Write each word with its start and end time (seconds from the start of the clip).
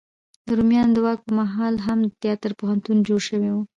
د 0.45 0.49
روميانو 0.57 0.93
د 0.95 0.97
واک 1.05 1.19
په 1.25 1.31
مهال 1.39 1.75
هم 1.87 1.99
د 2.03 2.09
تیاتر 2.23 2.51
پوهنتون 2.59 2.97
جوړ 3.07 3.19
شوی 3.29 3.51
و. 3.53 3.57